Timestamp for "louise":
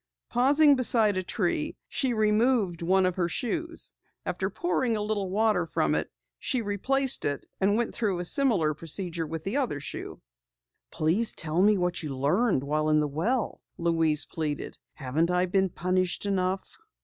13.77-14.25